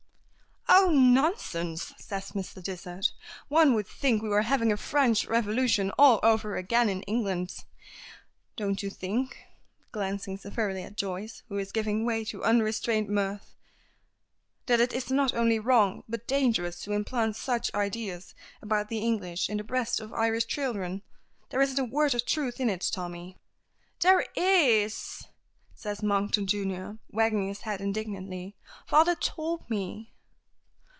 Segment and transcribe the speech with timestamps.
[0.73, 2.61] "Oh, nonsense!" says Mr.
[2.63, 3.11] Dysart.
[3.49, 7.51] "One would think we were having a French Revolution all over again in England.
[8.57, 9.37] Don't you think,"
[9.91, 13.55] glancing severely at Joyce, who is giving way to unrestrained mirth,
[14.65, 19.49] "that it is not only wrong, but dangerous, to implant such ideas about the English
[19.49, 21.03] in the breasts of Irish children?
[21.51, 23.37] There isn't a word of truth in it, Tommy."
[24.01, 25.25] "There is!"
[25.75, 28.55] says Monkton, junior, wagging his head indignantly.
[28.87, 30.07] "Father told me."